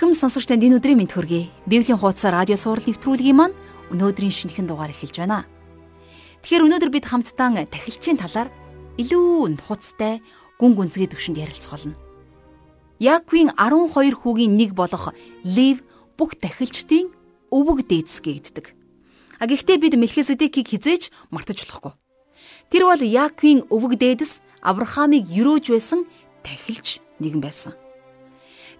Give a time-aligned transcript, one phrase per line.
[0.00, 1.52] Эрхэм сонсогч танд энэ өдрийн мэнд хүргэе.
[1.68, 3.52] Библийн хуудас радио сурал нэвтрүүлгийн маань
[3.92, 5.44] өнөөдрийн шинэхэн дугаар эхэлж байна.
[6.40, 8.48] Тэгэхээр өнөөдөр бид хамтдаа тахилчийн талаар
[8.96, 10.24] илүү нухацтай
[10.56, 12.00] гүн гүнзгий төвшөнд ярилцгаулна.
[12.96, 15.12] Яаковын 12 хүүгийн нэг болох
[15.44, 15.84] Лев
[16.16, 17.12] бүх тахилчдын
[17.52, 18.72] өвөг дээдс гэгддэг.
[19.36, 21.92] А гэхдээ бид Мелхиседекийг хизээж мартаж болохгүй.
[22.72, 26.08] Тэр бол Яаковын өвөг дээдэс Авраамыг юрөөж байсан
[26.40, 27.76] тахилч нэгэн байсан.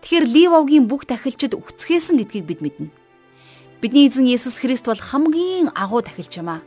[0.00, 2.88] Тэгэхээр Ливовгийн бүх тахилчид үгцгээсэн гэдгийг бид мэднэ.
[3.80, 6.64] Бидний эзэн Есүс Христ бол хамгийн агуу тахилч юм аа.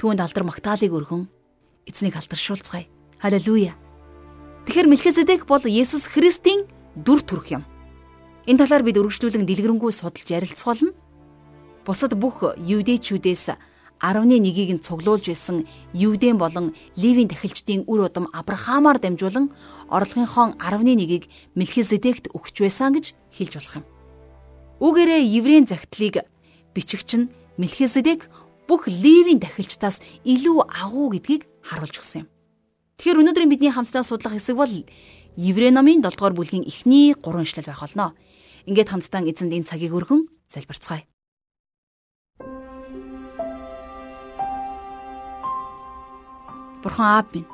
[0.00, 1.28] Түүнд алдар магтаалыг өргөн
[1.88, 2.88] эзнийг алдаршуулцгаая.
[3.20, 3.76] Халелуя.
[4.68, 7.64] Тэгэхээр Мелхиседек бол Есүс Христийн дүр төрх юм.
[8.44, 10.92] Энэ талаар бид өргөжлүүлэн дэлгэрэнгүй судалж ярилцах болно.
[11.84, 13.44] Бусад бүх юудэчүүдээс
[14.00, 19.52] 11-ийг нь цуглуулж байсан Юудэн болон Ливийн тахилчдын үр удам Авраамаар дамжуулан
[19.88, 23.84] орлогынхон 11-ийг Мелхизедект өгч байсан гэж хэлж болох юм.
[24.84, 26.28] Үүгээрээ еврейн загтлыг
[26.76, 28.28] бичигч нь Мелхизедек
[28.68, 32.28] бүх Ливийн тахилчдаас илүү агуу гэдгийг харуулж өгсөн юм.
[33.00, 34.72] Тэгэхээр өнөөдрийн бидний хамтдаа судлах хэсэг бол
[35.36, 38.12] Еврей номын 7 дугаар бүлгийн эхний 3 ишлэл байх болно.
[38.68, 41.04] Ингээд хамтдаа эзэнд энэ цагийг өргөн залбирцгаая.
[46.86, 47.50] Бурхан аав минь.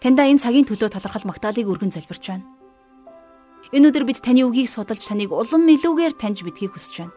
[0.00, 2.48] Таньда энэ цагийн төлөө талархал магтаалыг өргөн залбирч байна.
[3.76, 7.14] Энэ өдөр бид таны үгийг судалж таныг улам илүүгээр таньж мэдхийг хүсэж байна.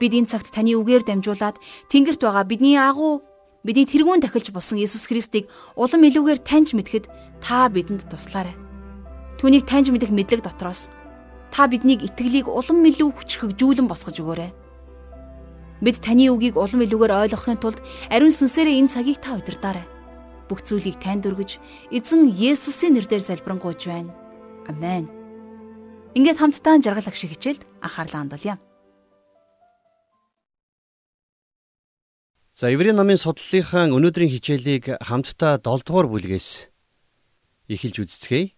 [0.00, 1.60] Бид энэ цагт таны үгээр дамжуулаад
[1.92, 3.20] Тэнгэрт байгаа бидний агуу
[3.68, 7.04] бидний тэргүүн тахилж болсон Иесус Христийг улам илүүгээр таньж мэдхэд
[7.44, 8.56] та бидэнд туслаарай.
[9.36, 10.88] Түүнийг таньж мэдэх мэдлэг дотроос
[11.52, 14.50] та биднийг итгэлийг улам илүү хүчрхэгжүүлэн босгож өгөөрэй.
[15.84, 19.95] Бид таны үгийг улам илүүгээр ойлгохын тулд ариун сүнсээрээ энэ цагийг та удирдаарай
[20.48, 21.58] бүх зүйлийг танд өргөж
[21.90, 24.14] эзэн Есүсийн нэрээр залбирanгуйж байна.
[24.70, 25.10] Амен.
[26.16, 28.56] Ингээд хамтдаа жаргал ах шиг хичээлд анхаарлаа хандуулъя.
[32.56, 36.72] За Еврей номын судлалынхаа өнөөдрийн хичээлийг хамтдаа 7 дугаар бүлгээс
[37.68, 38.56] эхэлж үздэцгээе.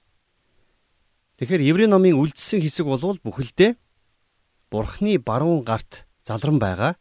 [1.43, 3.75] Тэгэхээр Еврей номын үлдсэн хэсэг болвол бүхэлдээ
[4.71, 6.95] Бурхны баруун гарт залран байгаа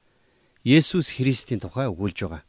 [0.65, 2.46] Есүс Христийн тухай өгүүлж байгаа.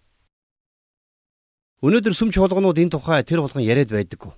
[1.85, 4.33] Өнөөдөр сүмч болгонууд энэ тухай тэр болгон яриад байдаггүй.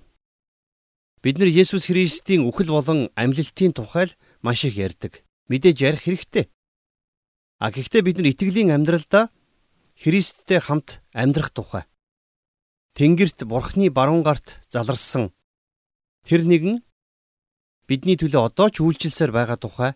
[1.21, 5.25] Бид нар Есүс Христийн үхэл болон амьлалтын тухай л маш их ярьдаг.
[5.49, 6.45] Мэдээж ярих хэрэгтэй.
[7.61, 9.29] А гэхдээ бид нар итгэлийн амьдралдаа
[10.01, 11.85] Христтэй хамт амьдрах тухай
[12.97, 15.29] Тэнгэрт Бурхны баруун гарт заларсан
[16.25, 16.81] тэр нэгэн
[17.85, 19.91] бидний төлөө одоо ч үйлчилсээр байгаа тухай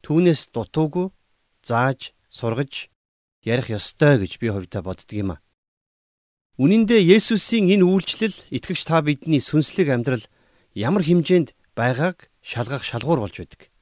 [0.00, 1.12] түүнээс дутуугүй
[1.60, 2.88] зааж сургаж
[3.44, 5.42] ярих ёстой гэж би хувьдаа боддөг юм а.
[6.54, 10.22] Үнэн дээр Есүсийн энэ үйлчлэл итгэгч та бидний сүнслэг амьдрал
[10.70, 13.74] ямар хэмжээнд байгааг шалгах шалгуур болж байдаг.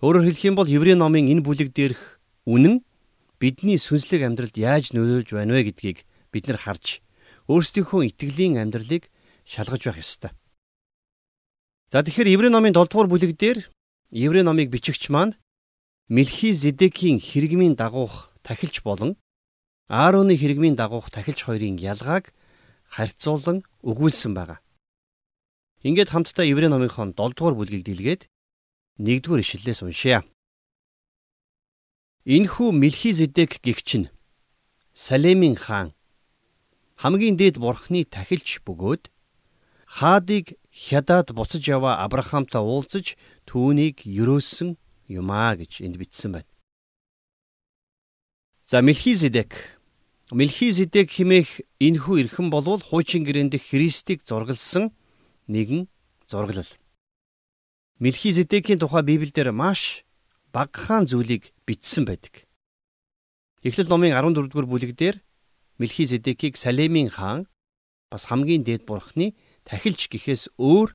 [0.00, 2.80] Өөрөөр хэлэх юм бол Еврей номын энэ бүлэг дээрх үнэн
[3.36, 7.04] бидний сүнслэг амьдралд яаж нөлөөлж байна вэ гэдгийг бид нар харж
[7.52, 9.12] өөрсдийнхөө итгэлийн амьдралыг
[9.44, 10.32] шалгаж байх ёстой.
[11.92, 13.68] За тэгэхээр Еврей номын 7 дугаар бүлэг дээр
[14.08, 15.36] Еврей номыг бичигч маань
[16.08, 19.20] Мелхизедекийн хэрэгмийн дагуух тахилч болон
[19.88, 22.36] Аароны хэрэгмийн дагуух тахилч хоёрын ялгааг
[22.92, 24.60] харьцуулан өгүүлсэн байгаа.
[25.80, 28.28] Ингээд хамтдаа Еврей номынхон 7 дугаар бүлгийг дэлгээд
[29.00, 30.28] 1 дугаар ишлэлээс уншъя.
[32.28, 34.12] Энхүү Мелхизедек гихч нь
[34.92, 35.96] Салемийн хаан
[37.00, 39.08] хамгийн дээд бурхны тахилч бөгөөд
[39.88, 43.16] хаадыг хядаад буцаж яваа Авраамтай уулзаж
[43.48, 44.76] түүнийг өрөөсөн
[45.08, 46.50] юмаа гэж энд бичсэн байна.
[48.68, 49.77] За Мелхизедек
[50.28, 54.92] Мелхизедек химээх энхүү эрхэн болвол хуучин гэрээнд Христийг зургалсан
[55.48, 55.88] нэгэн
[56.28, 56.68] зураглал.
[57.96, 60.04] Мелхизедекийн тухай Библиэлд маш
[60.52, 62.44] багахан зүйлийг бичсэн байдаг.
[63.64, 65.16] Эхлэл номын 14 дугаар бүлэг дээр
[65.80, 67.48] Мелхизедекийг Салемийн хаан
[68.12, 69.32] бас хамгийн дээд бурхны
[69.64, 70.92] тахилч гэхээс өөр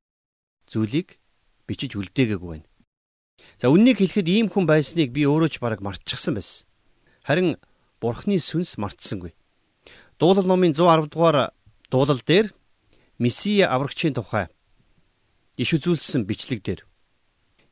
[0.69, 1.18] зүйлийг
[1.66, 2.69] бичиж үлдээгээгүй байна.
[3.57, 6.69] За үннийг хэлэхэд ийм хүн байсныг би өөрөө ч бараг мартчихсан байсан.
[7.25, 7.57] Харин
[8.04, 9.32] Бурхны сүнс мартсангүй.
[10.20, 11.56] Дуулал номын 110 дугаар
[11.88, 12.52] дуулал дээр
[13.16, 14.52] Месиа аврагчийн тухай
[15.56, 16.82] иш үзүүлсэн бичлэг дээр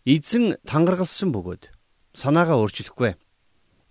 [0.07, 1.75] эзэн тангаргалсан бөгөөд
[2.15, 3.19] санаагаа өөрчлөхгүй.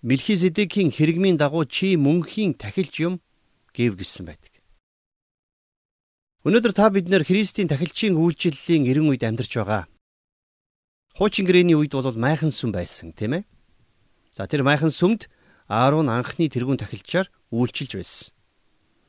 [0.00, 3.20] Мелхизедекийн хэрэгмийн дагуу чи мөнхийн тахилч юм
[3.76, 4.64] гэв гисэн байдаг.
[6.48, 9.84] Өнөөдөр та бид нэр Христийн тахилчийн үйлчлэлийн эрен үед амьдарч байгаа.
[11.20, 13.44] Хуучин гэрээний үед бол майхан сүм байсан, тийм ээ?
[14.32, 15.28] За тэр майхан сүмд
[15.70, 18.34] Аарон анхны тэрүүн тахилчаар үйлчилж байсан.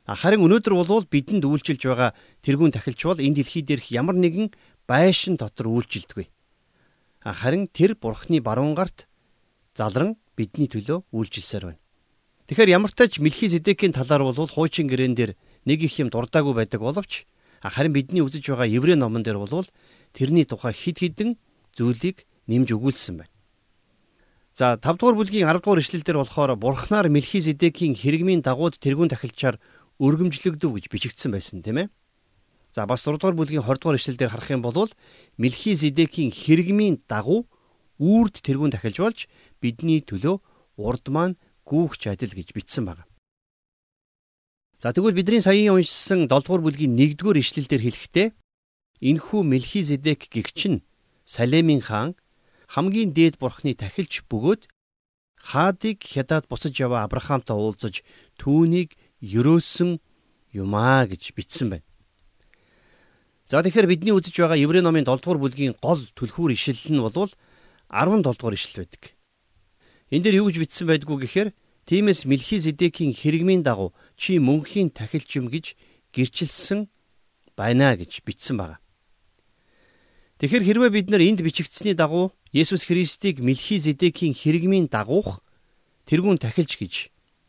[0.05, 2.13] Харин өнөөдөр болвол бидэнд үйлчилж байгаа
[2.45, 4.53] тэрүүн тахилч бол энэ дэлхий дээрх ямар нэгэн
[4.85, 6.29] байшин дотор үйлчилдэггүй.
[7.25, 9.09] Харин тэр бурхны баруун гарт
[9.73, 11.81] залран бидний төлөө үйлчилсээр байна.
[12.45, 15.31] Тэгэхээр ямар ч тач Мелхизедекийн талаар бол хуучин гэрээн дээр
[15.65, 17.25] нэг их юм дурдаагүй байдаг боловч
[17.63, 19.65] харин бидний үзэж байгаа Еврей номон дээр бол
[20.13, 21.37] тэрний тухай хид хідэн
[21.73, 23.30] зүйлийг нэмж өгүүлсэн байна.
[24.61, 29.57] За 5 дугаар бүлгийн 10 дугаар ишлэлдэр болохоор Бурхнаар Мелхизедекийн хэрэгмийн дагууд тэрүүн тахилчаар
[29.97, 31.87] өргөмжлөгдөв гэж бичигдсэн байсан тийм ээ.
[32.69, 34.93] За бас 6 дугаар бүлгийн 20 дугаар ишлэлдэр харах юм бол
[35.41, 37.49] Мелхизедекийн хэрэгмийн дагуу
[37.97, 39.19] үрд тэрүүн тахилж болж
[39.65, 40.37] бидний төлөө
[40.77, 43.09] урд маань гүүхч адил гэж бичсэн байна.
[44.77, 48.27] За тэгвэл бидний саяын уншсан 7 дугаар бүлгийн 1 дугаар ишлэлдэр хэлэхдээ
[49.09, 50.85] энхүү Мелхизедек гэгч нь
[51.25, 52.13] Салемийн хаан
[52.71, 54.71] хамгийн дээд бурхны тахилч бөгөөд
[55.35, 58.05] хаадыг хядаад буцаж яваа Авраамтай уулзаж
[58.39, 59.99] түүнийг ерөөсөн
[60.55, 61.87] юмаа гэж бичсэн байна.
[63.51, 67.11] За тэгэхээр бидний үзэж байгаа Еврей номын 7 дугаар бүлгийн гол түлхүүр ишлэл нь бол
[67.91, 69.03] 17 дугаар ишлэл байдаг.
[70.07, 71.49] Энд дээр юу гэж бичсэн байдгүй гэхээр
[71.91, 75.75] Тиймээс Мелхизедекийн хэрэгмийн дагуу чи мөнхийн тахилч юм гэж
[76.13, 76.87] гэрчилсэн
[77.57, 78.77] байна гэж бичсэн байна.
[80.39, 85.39] Тэгэхээр хэрвээ бид нар энд бичигдсэний дагуу Есүс Христийг Мелхизедекийн хэрэгмийн дагуух
[86.03, 86.93] тэрүүн тахилч гэж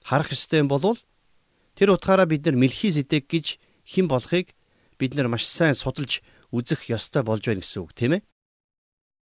[0.06, 0.94] харах ёстой юм бол
[1.74, 4.54] тэр утгаараа бид нар Мелхизедек гэж хэн болохыг
[5.02, 6.22] бид нар маш сайн судалж
[6.54, 8.22] үзэх ёстой болж байна гэсэн үг тийм ээ.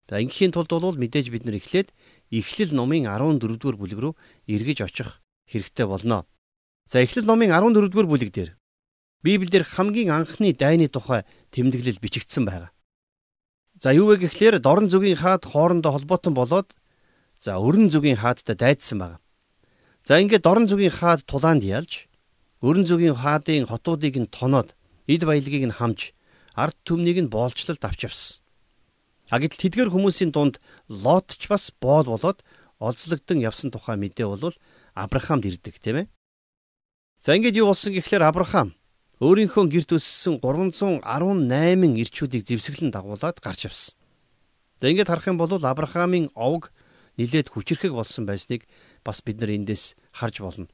[0.06, 1.90] За ингийн тулд бол мэдээж бид нар эхлээд
[2.30, 4.14] Эхлэл номын 14 дугаар бүлэг рүү
[4.46, 6.22] эргэж очих хэрэгтэй болно.
[6.86, 8.50] За Эхлэл номын 14 дугаар бүлэг дээр
[9.24, 12.73] Библиэлд хамгийн анхны дайны тухай тэмдэглэл бичигдсэн байна.
[13.84, 16.72] За юу вэ гэхлээр дорн зүгийн хаад хоорондоо холбоотон болоод
[17.36, 19.18] за өрн зүгийн хаадтай дайдсан байна.
[20.08, 22.08] За ингээд дорн зүгийн хаад тулаанд ялж
[22.64, 24.72] өрн зүгийн хаадын хотуудыг нь тоноод
[25.04, 26.16] эд баялагийг нь хамж
[26.56, 28.40] ард түмнийг нь боолчлолд авч явсан.
[29.28, 32.40] А гэтэл тэдгэр хүмүүсийн дунд Лот ч бас боол болоод
[32.80, 34.56] олзлогдсон явсан тухай мэдээ бол
[34.96, 36.06] Авраамд ирдэг тийм ээ.
[37.20, 38.72] За ингээд юу болсон гэхлээр Авраам
[39.22, 43.94] өөрийнхөө гэрт өссөн 318 ирчүүдийг зэвсэглэн дагуулад гарч явсан.
[44.80, 46.72] За ингээд харах юм бол Авраамийн овг
[47.18, 48.66] нилээд хүчрэхэг болсон байсныг
[49.06, 50.66] бас бид нар эндээс харж болно.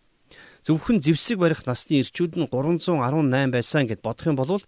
[0.65, 4.63] Зөвхөн зэвсэг барих насны ирчүүд нь 318 байсан гэд бодох юм бол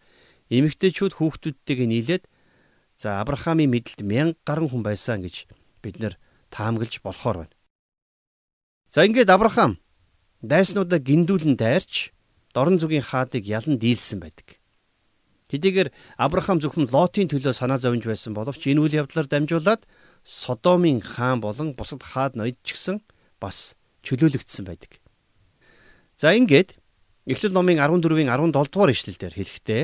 [0.52, 2.25] эмэгтэйчүүд хүүхдүүдтэйг нийлээд
[3.02, 5.50] За Авраамийн мэдлэлд мянга гаруй хүн байсан гэж
[5.82, 6.14] бид нэр
[6.54, 7.54] таамаглаж болохоор байна.
[8.94, 9.82] За ингээд Авраам
[10.38, 12.14] дайснуудаа гиндүүлэн дайрч
[12.54, 14.62] дорн зүгийн хаадыг ялан дийлсэн байдаг.
[15.52, 19.84] Хэдийгээр Авраам зөвхөн Лотын төлөө санаа зовж байсан боловч энэ үйл явдлаар дамжуулаад
[20.25, 23.04] Содомын хаан болон бусад хаад ноёд ч гэсэн
[23.37, 24.96] бас чөлөөлөгдсөн байдаг.
[26.16, 26.81] За ингээд
[27.28, 29.82] Эхлэл номын 14-ийн 17 дугаар ишлэлдэр хэлэхдээ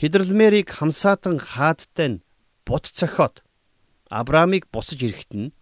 [0.00, 2.22] Хидрэлмерийг хамсаатан хаадтай нь
[2.62, 3.42] бут цохиод
[4.08, 5.54] Авраамыг бусаж ирэхэд нь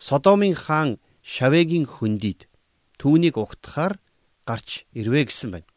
[0.00, 2.48] Содомын хаан Шавегийн хөндийд
[2.98, 4.00] түүнийг угтахаар
[4.44, 5.68] гарч ирвэ гэсэн байна.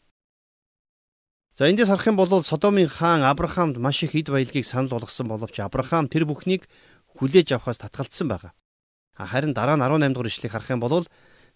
[1.58, 5.58] За эндээс харах юм бол Содомын хаан Авраамд маш их эд баялагийг санал болгосон боловч
[5.60, 6.70] Авраам тэр бүхнийг
[7.18, 8.54] хүлээж авахаас татгалцсан байгаа.
[9.18, 11.08] Харин дараа нь 18 дугаар ишлэгийг харах юм бол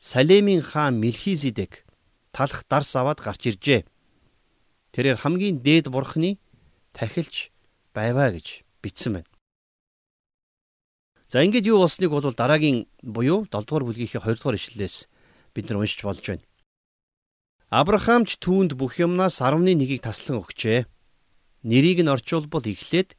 [0.02, 1.86] Салемийн хаан Мелхизедек
[2.34, 3.86] талах дарс аваад гарч иржээ.
[4.92, 6.42] Тэрээр хамгийн дээд бурхны
[6.98, 7.54] тахилж
[7.94, 9.30] байваа гэж бичсэн байна.
[11.30, 15.08] За ингээд юу болсныг бол дараагийн буюу 7 дугаар бүлгийнхээ 2 дугаар ишлэлээс
[15.54, 16.44] бид нар уншиж болж байна.
[17.72, 20.92] Авраамч түүнд бүх юмнаас 11-ийг таслан өгчээ.
[21.64, 23.16] Нэрийг нь орчуулбал эхлээд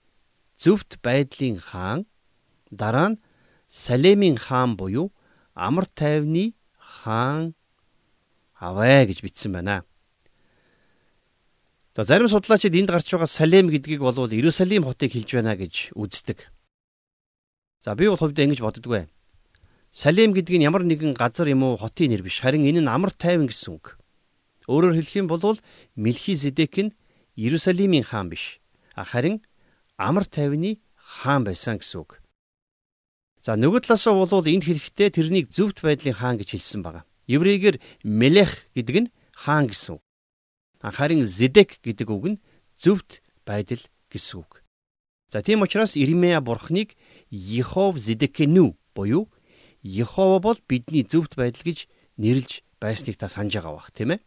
[0.61, 2.04] зөвхт байдлын хаан,
[2.68, 3.21] дараа нь
[3.73, 5.09] Салемийн хаан буюу
[5.56, 7.56] амар тайвны хаан
[8.61, 9.88] аваа гэж бичсэн байна.
[11.97, 16.52] За зарим судлаачид энд гарч байгаа Салем гэдгийг бол Иерусалим хотыг хэлж байна гэж үздэг.
[17.80, 19.09] За би бол хувьдаа ингэж боддгоо.
[19.88, 23.16] Салем гэдэг нь ямар нэгэн газар юм уу хотын нэр биш харин энэ нь амар
[23.16, 24.01] тайван гэсэн үг.
[24.69, 25.59] Өөрөөр хэлэх юм бол
[25.97, 26.95] Мелхизедек нь
[27.37, 28.61] Иерусалимийн хаан биш.
[28.95, 29.42] Харин
[29.97, 32.23] амар тайвны хаан байсан гэсэн үг.
[33.42, 37.02] За нөгөө талаасаа бол энд хэлэхдээ тэрнийг зөвхт байдлын хаан гэж хэлсэн байна.
[37.26, 40.02] Еврейгээр Мелех гэдэг нь хаан гэсэн үг.
[40.78, 42.42] Харин Зедек гэдэг үг нь
[42.78, 44.62] зөвхт байдал гэсэн үг.
[45.33, 46.95] За тийм учраас Ирмея бурхныг
[47.31, 49.26] Йехов Зедекэнүү буюу
[49.83, 51.88] Йехова бол бидний зөвхт байдал гэж
[52.19, 54.21] нэрлж байсныг та санаж байгаа бах тийм ээ.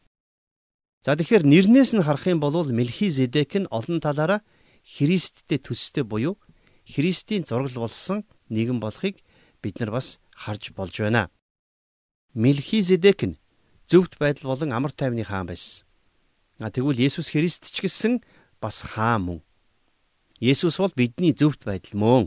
[1.06, 4.42] За тэгэхээр нэрнээс нь харах юм бол Мелхизедек нь олон талаараа
[4.82, 6.42] Христтэй төстэй буюу
[6.82, 9.22] Христийн зургал болсон нэгэн болохыг
[9.62, 11.30] бид нар бас харж болж байна.
[12.34, 13.38] Мелхизедек нь
[13.86, 15.86] зөвхт байдал болон амар тайвны хаан байсан.
[16.58, 18.26] А тэгвэл Есүс Христ ч гэсэн
[18.58, 19.46] бас хаа мөн.
[20.42, 22.24] Есүс бол бидний зөвхт байдал мөн.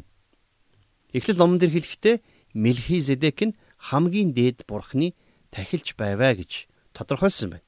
[1.10, 2.22] Эхлэл номон дээр хэлэхдээ
[2.54, 3.58] Мелхизедек нь
[3.90, 5.18] хамгийн дээд бурхны
[5.50, 7.67] тахилч байваа гэж тодорхойлсон байна.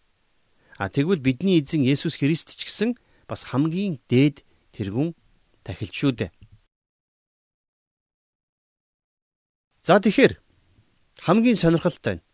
[0.80, 2.96] А тэгвэл бидний эзэн Есүс Христ ч гэсэн
[3.28, 4.40] бас хамгийн дээд
[4.72, 5.12] тэргүүн
[5.60, 6.30] тахилч шүү дээ.
[9.84, 10.40] За тэгэхээр
[11.20, 12.24] хамгийн сонирхолтой нь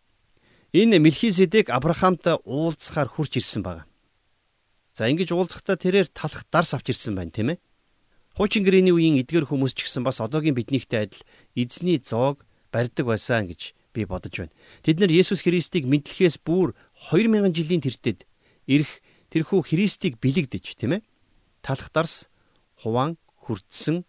[0.71, 3.83] энэ Мелхизедек Авраамтай уулзахаар хурж ирсэн байна.
[4.95, 7.59] За ингэж уулзахдаа тэрээр талах дарс авч ирсэн байна тийм ээ.
[8.39, 13.51] Хуучин гэрээний үеийн эдгэр хүмүүс ч гэсэн бас одоогийн биднийхтэй адил эзний зоог барьдаг байсан
[13.51, 14.55] гэж би бодож байна.
[14.87, 16.79] Тэд нар Есүс Христийг мэдлэхээс бүр
[17.11, 18.23] 2000 жилийн тэртет
[18.67, 21.01] ирэх тэрхүү Христийг бэлэгдэж тийм ээ.
[21.63, 22.27] Талах дарс
[22.83, 24.03] хуваан хүрдсэн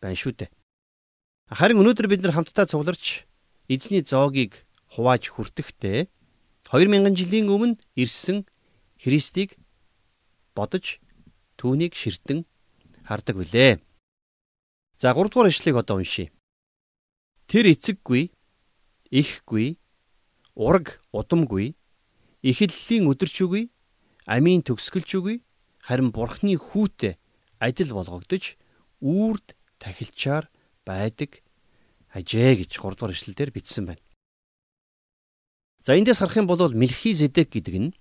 [0.00, 0.50] байна шүү дээ.
[1.52, 3.24] Харин өнөөдөр бид нар хамтдаа цугларч
[3.68, 6.08] эзний зоогийг хувааж хүртэхдээ
[6.68, 8.44] 2000 жилийн өмнө ирсэн
[9.00, 9.56] Христийг
[10.52, 11.00] бодож
[11.56, 12.44] түүнийг ширтэн
[13.08, 13.80] хардаг билээ.
[14.98, 16.28] За 3 дугаар ишлэгийг одоо уншийе.
[17.48, 18.28] Тэр эцэггүй,
[19.08, 19.78] ихгүй,
[20.52, 21.72] ураг удамгүй,
[22.44, 23.70] ихэллийн өдөрчүгүй,
[24.28, 25.40] амийн төгсгөлчүгүй,
[25.80, 27.16] харин бурхны хүүтэй
[27.58, 28.60] адил болгогдож
[29.00, 30.52] үрд тахилчаар
[30.84, 31.40] байдаг
[32.12, 34.04] ажээ гэж 3 дугаар ишлэлээр бичсэн байна.
[35.80, 37.96] За эндээс харах юм бол Мелхизедек гэдэг нь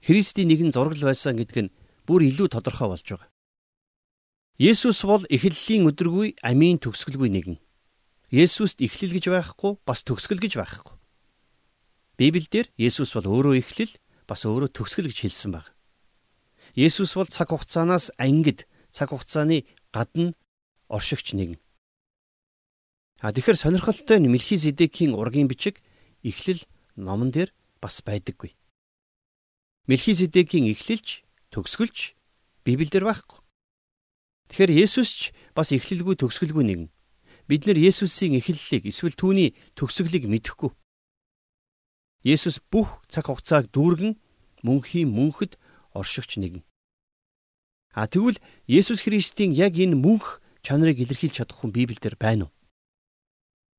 [0.00, 1.74] Христийн нэгэн зураг байсан гэдэг нь
[2.06, 3.28] бүр илүү тодорхой болж байгаа.
[4.56, 7.56] Есүс бол эхлэлийн өдргүй амийн төгсгөлгүй нэгэн.
[8.32, 10.96] Есүст эхлэл гэж байхгүй бас төгсгөл гэж байхгүй.
[12.16, 13.92] Библиэлд Есүс бол өөрөө эхлэл
[14.26, 15.70] бас өөрөө төгсгөл гэж хэлсэн байна.
[16.74, 19.64] Есүс бол цаг хугацаанаас ангид цаг хугацааны
[19.94, 20.34] гадна
[20.88, 21.58] оршигч нэгэн.
[23.22, 25.80] А тэгэхээр сонирхолтой нь Мелхизедекийн ургийн бичиг
[26.22, 26.60] эхлэл
[26.96, 28.52] номон дээр бас байдаггүй.
[29.86, 32.12] Мелхизедекийн эхлэлж төгсгөлж
[32.66, 33.40] Библиэлд байхгүй.
[34.50, 35.20] Тэгэхээр Есүс ч
[35.54, 36.90] бас эхлэлгүй төгсгөлгүй нэгэн.
[37.48, 40.74] Бид нэр Есүсийн эхлэлийг эсвэл түүний төгсгөлийг мэдэхгүй.
[42.22, 44.16] Есүс бүх цаг хугацааг дүүргэн
[44.62, 45.58] мөнхийн мөнхөд
[45.92, 46.64] оршигч нэгэн.
[47.96, 52.52] А тэгвэл Есүс Христийн яг энэ мөнх чанарыг илэрхийлж чадах хүн Библиэлд байна уу?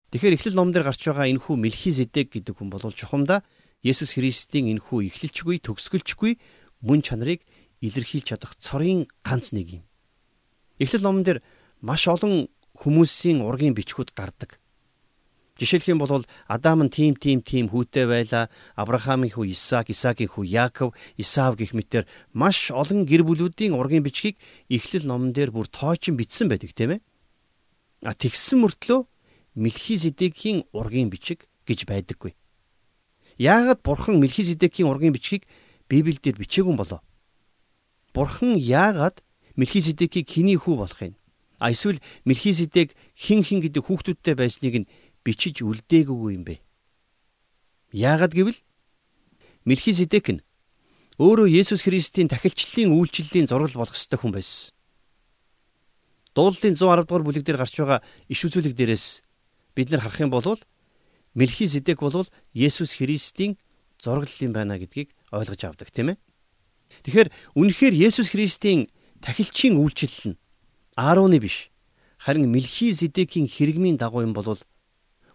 [0.09, 3.43] Тэгэхээр эхлэл номдэр гарч байгаа энэ хүү Мелхизедек гэдэг хүн бол чухамдаа
[3.83, 6.39] Есүс Христийн энэ хүү эхлэлчгүй төгсгөлчгүй
[6.81, 7.43] мөн чанарыг
[7.83, 9.83] илэрхийлж чадах цорын ганц нэг юм.
[10.79, 11.39] Эхлэл номон дээр
[11.83, 14.57] маш олон хүмүүсийн ургийн бичгүүд гардаг.
[15.57, 20.45] Жишээлх юм бол Адам нь тим тим тим хүүтэй байла, Авраамийн хүү Исаак, Исаагийн хүү
[20.45, 24.37] Яаков, Исаав гэх мэтэр маш олон гэр бүлүүдийн ургийн бичгийг
[24.69, 27.01] Эхлэл номон дээр бүр тоочин бичсэн байдаг тийм ээ.
[28.05, 29.09] А тэгсэн мөртлөө
[29.57, 32.37] Мелхизедекийн ургийн бичиг гэж байдаггүй.
[33.41, 35.49] Яагаад бурхан Мелхизедекийн ургийн бичгийг
[35.89, 37.01] Библиэлд бичээгүй болов?
[38.13, 39.25] Бурхан яагаад
[39.57, 41.17] Мелхизедекийг хиний хүү болохыг
[41.59, 44.89] а эсвэл Мелхизедек хин хин гэдэг хүүхдүүдтэй байсныг нь
[45.27, 46.63] бичиж үлдээгээгүй юм бэ?
[47.91, 48.59] Яагаад гэвэл
[49.67, 50.41] Мелхизедек нь
[51.19, 54.71] өөрөө Есүс Христийн тахилчлалын үйлчлэлийн зураг болох ёстой хүн байсан.
[56.31, 57.99] Дуулалын 110 дугаар бүлэг дээр гарч байгаа
[58.31, 59.05] иш үзүүлэг дээрээс
[59.75, 60.61] бид нар харах юм бол
[61.35, 62.23] Мелхизедек бол
[62.55, 63.59] Есүс Христийн
[63.99, 66.17] зураглал юм байна гэдгийг ойлгож авдаг тийм ээ.
[67.03, 68.87] Тэгэхээр үнэхээр Есүс Христийн
[69.19, 70.39] тахилчийн үйлчлэл нь
[70.95, 71.73] Аароны биш
[72.21, 74.61] харин Мелхизедекийн хэрэгмийн дагуу юм бол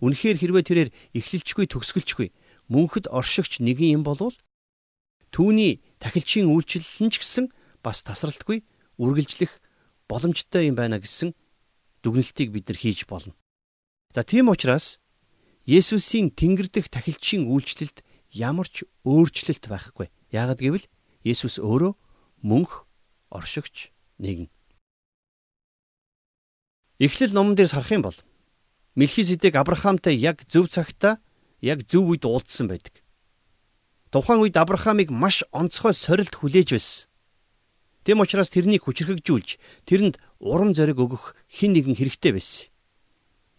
[0.03, 2.29] үнэхээр хэрвээ тэрээр эхлэлчгүй төгсгөлчгүй
[2.67, 4.35] мөнхөд оршигч нэгэн юм бол
[5.31, 7.47] түүний тахилчийн үйлчлэл нь ч гэсэн
[7.81, 8.67] бас тасралтгүй
[8.99, 9.63] үргэлжлэх
[10.11, 11.33] боломжтой юм байна гэсэн
[12.03, 13.33] дүгнэлтийг бид нар хийж болно.
[14.13, 15.01] За тийм учраас
[15.65, 18.03] Есүсийн Тэнгэр дэх тахилчийн үйлчлэлд
[18.35, 20.11] ямар ч өөрчлөлт байхгүй.
[20.35, 20.87] Яагад гэвэл
[21.23, 21.95] Есүс өөрөө
[22.43, 22.85] мөнх
[23.31, 24.51] оршигч нэгэн.
[26.99, 28.19] Эхлэл номон дээр сарах юм бол
[28.95, 31.17] Мелхизедек Авраамтай яг зөв цагтаа
[31.61, 33.01] яг зөв үед уулзсан байдаг.
[34.13, 37.09] Тухайн үед Авраамыг маш онцгой сорилт хүлээж байсан.
[38.05, 39.57] Тэм учраас тэрнийг хүчрхэгжүүлж
[39.89, 42.69] тэрэнд урам зориг өгөх хин нэгэн хэрэгтэй байсан.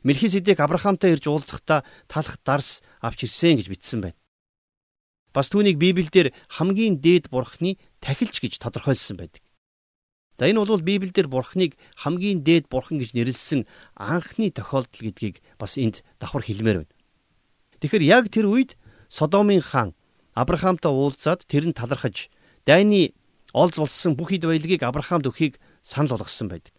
[0.04, 4.20] Мелхизедек Авраамтай ирж уулзахдаа талах дарс авч ирсэн гэж бичсэн байна.
[5.34, 9.42] Бас түүнийг Библиэлд хамгийн дээд бурхны тахилч гэж тодорхойлсон байдаг.
[10.38, 16.02] За энэ бол Библиэлд бурхныг хамгийн дээд бурхан гэж нэрлсэн анхны тохиолдол гэдгийг бас энд
[16.18, 16.94] давхар хэлмээр байна.
[17.80, 18.74] Тэгэхээр яг тэр үед
[19.14, 19.94] Содомын хаан
[20.34, 22.34] Авраамтай уулзаад тэр нь талархаж
[22.66, 23.14] дайны
[23.54, 26.74] олз болсон бүх ид баялагийг Авраамд өгөхийг санал болгосон байдаг.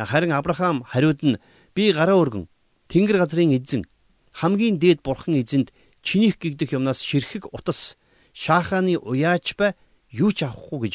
[0.00, 1.36] Харин Авраам хариуд нь
[1.76, 2.48] би гараа өргөн
[2.88, 3.84] Тэнгэр газрын эзэн
[4.32, 8.00] хамгийн дээд бурхан эзэнд чинийх гэгдэх юмнаас ширхэг утас
[8.32, 9.76] шаахааны уяач бай
[10.08, 10.94] юу ч авахгүй гэж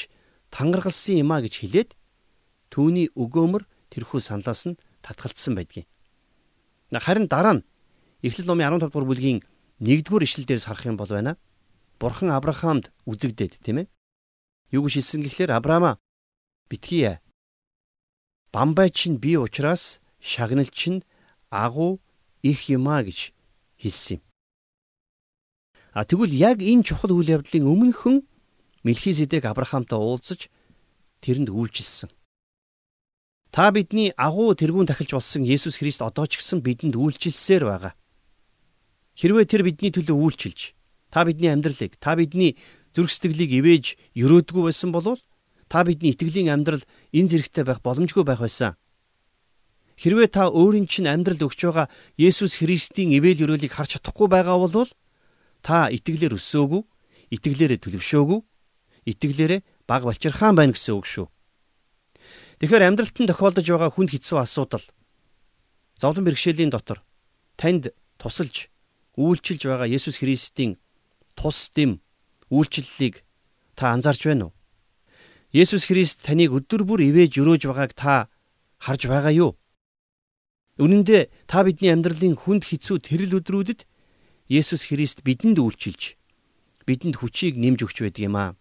[0.51, 1.89] тангаргалсан юм а гэж хэлээд
[2.71, 5.87] түүний өгөөмөр тэрхүү саналаас нь татгалцсан байдгийн.
[6.91, 7.65] Харин дараа нь
[8.21, 9.39] Эхлэл номын 15 дугаар бүлгийн
[9.81, 11.41] 1-р ишлэл дээрс харах юм бол байна.
[11.97, 13.87] Бурхан Авраамд үзэгдээд тийм ээ.
[14.69, 15.97] Юу гэж хэлсэн гэхлээр Авраама
[16.69, 17.17] битгий
[18.53, 21.01] бамбай чинь би учраас шагнал чинь
[21.49, 21.99] агуу
[22.41, 23.33] их юмаа гэж
[23.81, 24.21] хэлсэн юм.
[25.93, 28.21] А тэгвэл яг энэ чухал үйл явдлын өмнөхөн
[28.83, 30.49] Мелхизедек Авраамтай уулзаж
[31.21, 32.09] тэрэнд үйлчилсэн.
[33.51, 37.93] Та бидний агуу тэргүүн тахилж болсон Есүс Христ одоо ч гэсэн бидэнд үйлчилсээр байгаа.
[39.19, 40.71] Хэрвээ тэр бидний төлөө үйлчилж,
[41.11, 42.55] та бидний амьдралыг, та бидний
[42.95, 43.85] зүрх сэтгэлийг ивэж
[44.15, 45.19] өрөөдгөө байсан бол
[45.67, 48.79] та бидний итгэлийн амьдрал энэ зэрэгтэй байх боломжгүй байх байсан.
[50.01, 54.89] Хэрвээ та өөрийн чинь амьдралд өгч байгаа Есүс Христийн ивэл өрөөлийг харж чадахгүй байгаа бол
[55.61, 56.81] та итгэлээр өссөөгүй,
[57.35, 58.39] итгэлээрээ төлөвшөөгүй,
[59.05, 61.27] итгэлээрээ баг балчирхаан байна гэсэн үг шүү.
[62.61, 64.85] Тэгэхээр амьдралд нь тохиолдож байгаа хүнд хэцүү асуудал
[65.97, 67.01] зовлон бэрхшээлийн дотор
[67.57, 68.69] танд тусалж
[69.17, 70.77] үйлчилж байгаа Есүс Христийн
[71.33, 72.01] тус дэм
[72.53, 73.25] үйлчлэлийг
[73.75, 74.53] та анзаарч байна уу?
[75.51, 78.29] Есүс Христ таныг өдөр бүр ивэж өрөөж байгааг та
[78.79, 79.51] харж байгаа юу?
[80.79, 83.83] Үнэн дээр та бидний амьдралын хүнд хэцүү тэрл өдрүүдэд
[84.47, 86.15] Есүс Христ бидэнд үйлчилж
[86.87, 88.51] бидэнд хүчийг нэмж өгч байдаг юм аа.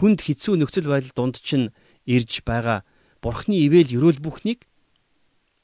[0.00, 1.76] Хүнд хэцүү нөхцөл байдал дунд чинь
[2.08, 2.88] ирж байгаа
[3.20, 4.64] Бурхны ивэл өрөөл бүхнийг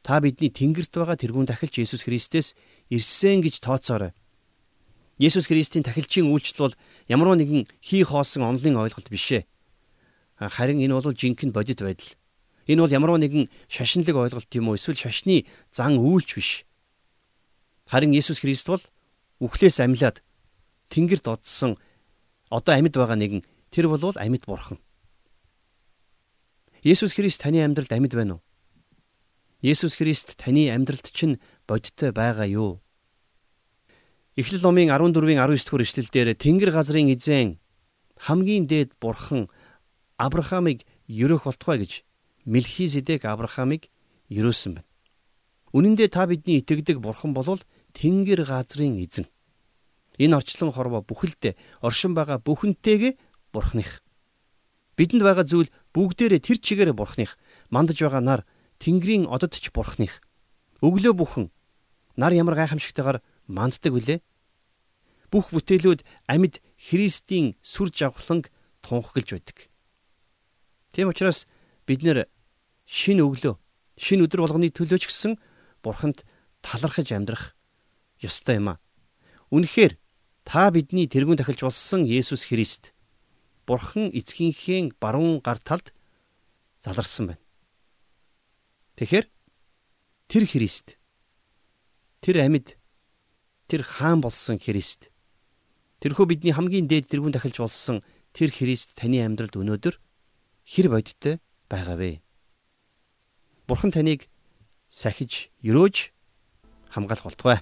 [0.05, 2.52] та бидний тэнгэрт байгаа тэрүүн тахилч Есүс Христээс
[2.93, 4.12] ирсэн гэж тооцоорой.
[5.16, 6.76] Есүс Христийн тахилчийн үйлчлэл бол
[7.09, 9.49] ямар нэгэн хий хоосон онлын ойлголт биш ээ.
[10.37, 12.12] Харин энэ бол жинхэнэ бодит байдал.
[12.69, 16.69] Энэ бол ямар нэгэн шашинлаг ойлголт юм уу эсвэл шашны зан үйлч биш.
[17.88, 18.85] Харин Есүс Христ бол
[19.40, 20.21] үхлээс амьлаад
[20.93, 21.81] тэнгэрт одсон
[22.52, 23.40] одоо амьд байгаа нэгэн
[23.76, 24.80] тэр бол амьд бурхан.
[26.80, 28.42] Есүс Христ таны амьдралд амьд байна уу?
[29.60, 31.36] Есүс Христ таны амьдралд чинь
[31.68, 32.80] бодиттой байгаа юу?
[34.40, 37.60] Эхлэл номын 14-ийн 19 дугаар эшлэлдэр Тэнгэр газрын эзэн
[38.16, 39.52] хамгийн дээд бурхан
[40.16, 41.92] Авраамыг ерөөх болтугай гэж
[42.48, 43.92] Мелхизедек Авраамыг
[44.32, 44.88] ерөөсөн байна.
[45.76, 47.60] Үнэн дээр та бидний итгэдэг бурхан бол
[47.92, 49.28] Тэнгэр газрын эзэн.
[50.16, 53.12] Энэ орчлон хорвоо бүхэлдээ оршин байгаа бүхэнтэйгээ
[53.57, 54.05] бурхных.
[55.01, 57.40] Бидэнд байгаа зүйл бүгдээрээ тэр чигээрээ бурхных
[57.73, 58.40] мандаж байгаа нар
[58.77, 60.21] Тэнгэрийн ододч бурхных
[60.85, 61.47] өглөө бүхэн
[62.21, 64.21] нар ямар гайхамшигтайгаар манддаг вүлээ?
[65.33, 68.53] Бүх бүтээлүүд амьд Христийн сүр жавхланг
[68.85, 69.57] тунхаглаж байдаг.
[70.92, 71.45] Тийм учраас
[71.85, 72.29] бид нэр
[72.88, 73.59] шин өглөө,
[74.01, 75.37] шин өдөр болгоны төлөөч гисэн
[75.83, 76.25] бурханд
[76.62, 77.57] талархаж амьдрах
[78.23, 78.81] ёстой юм а.
[79.53, 79.99] Үнэхээр
[80.47, 82.95] та бидний тэрүүн тахилж болсон Есүс Христ
[83.66, 85.90] Бурхан эцгийнхээ баруун гар талд
[86.81, 87.42] заларсан байна.
[88.96, 89.26] Тэгэхээр
[90.31, 90.96] тэр Христ
[92.22, 92.79] тэр амьд
[93.66, 95.11] тэр хаан болсон Христ
[95.98, 97.98] тэрхүү бидний хамгийн дээд тэрүүн дахилж болсон
[98.31, 99.98] тэр Христ таны амьдралд өнөөдөр
[100.62, 102.22] хэр бодиттой байгаа вэ?
[103.66, 104.31] Бурхан таныг
[104.90, 106.14] сахиж өрөөж
[106.94, 107.59] хамгаалах болтугай.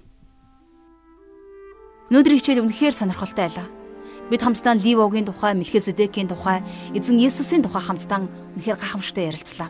[2.12, 3.83] Өнөөдрийн хичээл үнэхээр сонирхолтой байлаа.
[4.30, 6.64] Бид хамтдаа Ливогийн тухай, Мелхизедекийн тухай,
[6.96, 8.24] эзэн Есүсийн тухай хамтдаа
[8.56, 9.68] үнэхээр гайхамшигтай ярилцлаа.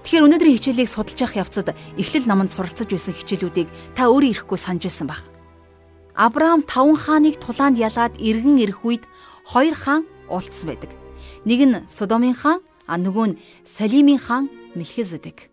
[0.00, 4.88] Тэгэхээр өнөөдрийн хичээлийг судалж явах явцад Эхлэл номонд суралцаж байсан хичээлүүдийг та өөрөө ирэхгүй санаж
[4.88, 5.20] байсан баг.
[6.16, 9.04] Авраам таван хааныг тулаанд ялаад иргэн ирэх үед
[9.44, 10.96] хоёр хаан уулзсан байдаг.
[11.44, 15.52] Нэг нь Содомын хаан, а нөгөө нь Салимын хаан Мелхизедек.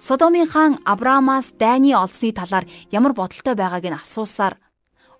[0.00, 4.56] Содомын хаан Авраамаас дайны олсны талаар ямар бодолтой байгааг нь асуусаар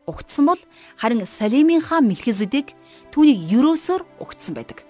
[0.09, 0.61] угтсан бол
[0.97, 2.73] харин Салимын хаан Мэлхизедек
[3.13, 4.89] түүнийг юрөөсөөр угтсан байдаг.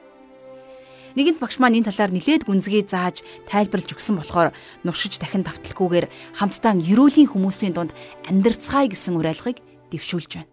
[1.18, 4.54] Нэгэнт багш маань энэ талаар нилээд гүнзгий зааж тайлбарлаж өгсөн болохоор
[4.86, 6.06] нуршиж дахин давталгүйгээр
[6.38, 7.90] хамтдаа ерөөлийн хүмүүсийн дунд
[8.30, 9.58] амьдрцгаая гэсэн уриалгыг
[9.90, 10.50] дэвшүүлж байна.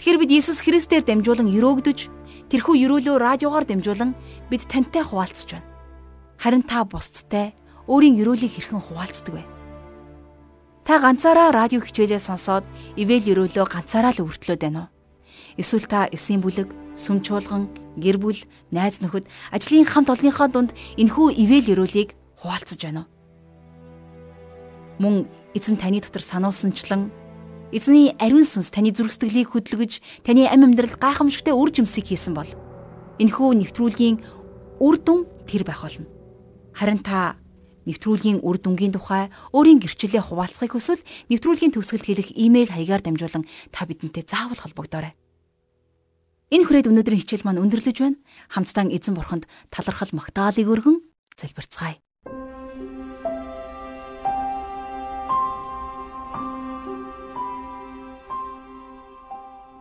[0.00, 1.98] Тэгэхээр бид Иесус Христээр дамжуулан өрөөгдөж
[2.48, 4.16] тэрхүү өрөөлөө радиогоор дамжуулан
[4.48, 5.68] бид тантай хуваалцж байна.
[6.40, 7.52] Харин та бусдтай
[7.88, 9.55] өөрийн өрөөлийг хэрхэн хуваалцдаг вэ?
[10.86, 12.62] Та ганцаараа радио хичээлээ сонсоод
[12.94, 14.90] ивэл өрөөлөө ганцаараа л өртлөөд байна уу?
[15.58, 17.66] Эсвэл та эсийн бүлэг, сүм чуулган,
[17.98, 18.38] гэр бүл,
[18.70, 23.10] найз нөхөд, ажлын хамт олонныхоо дунд энхүү ивэл өрөөлийг хуваалцаж байна уу?
[25.02, 25.14] Мөн
[25.58, 27.10] эзэн таны дотор сануулсанчлан
[27.74, 32.46] эзний ариун сүнс таны зүрх сэтгэлийг хөдөлгөж, таны амь амьдрал гайхамшигтай үр жимсийг хийсэн бол
[33.18, 34.22] энэхүү нэвтрүүлгийн
[34.78, 36.06] үр дүн тэр байх болно.
[36.78, 37.42] Харин та
[37.86, 43.86] нэвтрүүлгийн үр дүнгийн тухай, өөрийн гэрчлэлээ хуваалцахыг хүсвэл нэвтрүүлгийн төгсгөлд хэлэх имэйл хаягаар дамжуулан та
[43.86, 45.14] бидэнтэй заавал холбогдорой.
[46.50, 48.18] Энэ хүрээд өнөөдрийн хичээл маань өндөрлөж байна.
[48.50, 50.98] Хамтдаа эзэн бурханд талархал магтаалыг өргөн
[51.38, 51.98] залбирцгаая.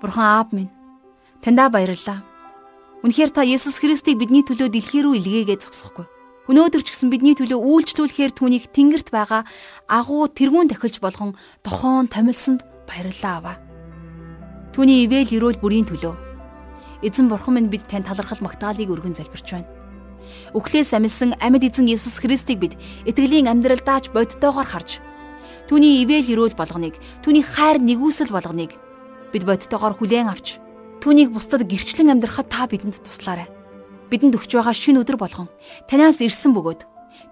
[0.01, 0.73] Бурхан аав минь,
[1.41, 2.21] таньда баярлалаа.
[3.01, 6.14] Үнэхээр та Есүс Христийг бидний төлөө дэлхий рүү илгээгээ зогсохгүй
[6.45, 9.49] Өнөөдөр ч гэсэн бидний төлөө үйлчлүүлэхээр түүнийг тэнгэрт байгаа
[9.89, 11.33] агуу тэргүүн тахилж болгон
[11.65, 13.57] тохон томилсонд баярлалаа аваа.
[14.77, 16.13] Түүний ивэл өрөөл бүрийн төлөө
[17.01, 19.69] эзэн бурхан минь бид тань талархал магтаалыг өргөн залбирч байна.
[20.53, 22.77] Үхлээс амилсан амьд эзэн Есүс Христийг бид
[23.09, 25.01] итгэлийн амьдралдаач бодтойгоор харж
[25.65, 28.77] түүний ивэл өрөөл болгоныг түүний хайр нэгүсэл болгоныг
[29.33, 30.61] бид бодтойгоор хүлээн авч
[31.01, 33.49] түүнийг бусдад гэрчлэн амьдрахад та бидэнд туслаарай
[34.11, 35.49] бидэнд өгч байгаа шин өдөр болгон
[35.89, 36.81] танаас ирсэн бөгөөд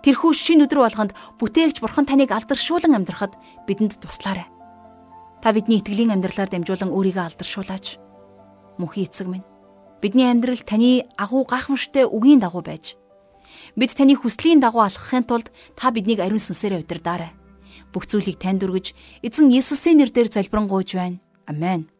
[0.03, 3.35] тэрхүү шин өдөр болгонд бүтээгч бурхан таныг алдаршуулан амьдрахад
[3.67, 4.47] бидэнд туслаарай.
[5.43, 7.99] Та бидний итгэлийн амьдралаар дамжуулан өөрийгөө алдаршуулаач.
[8.79, 9.47] Мөнхийн эцэг минь
[10.03, 12.99] бидний амьдрал таны агуу гайхамшигтай үгийн дагуу байж
[13.79, 15.47] бид таны хүслийн дагуу алхахын тулд
[15.79, 17.31] та биднийг ариун сүнсээрээ удирдаарай.
[17.95, 18.91] Бүх зүйлийг танд өргөж
[19.23, 21.23] эзэн Есүсийн нэрээр залбирanгуйж байна.
[21.47, 21.92] Амен.